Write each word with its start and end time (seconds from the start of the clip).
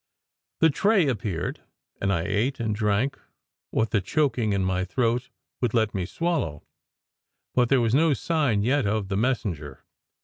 The 0.61 0.71
tray 0.71 1.07
appeared, 1.07 1.61
and 2.01 2.11
I 2.11 2.23
ate 2.23 2.59
and 2.59 2.75
drank 2.75 3.19
what 3.69 3.91
the 3.91 4.01
choking 4.01 4.51
in 4.51 4.65
my 4.65 4.83
throat 4.83 5.29
would 5.61 5.75
let 5.75 5.93
me 5.93 6.07
swallow, 6.07 6.63
but 7.53 7.69
there 7.69 7.81
was 7.81 7.93
no 7.93 8.15
sign 8.15 8.63
yet 8.63 8.87
of 8.87 9.09
the 9.09 9.15
messenger. 9.17 9.83